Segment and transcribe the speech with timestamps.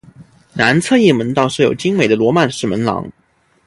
[0.53, 3.07] 南侧翼门道设有精美的罗曼式门廊。